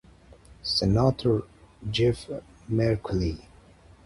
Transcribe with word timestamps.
Senator 0.63 1.43
Jeff 1.91 2.25
Merkley. 2.67 3.37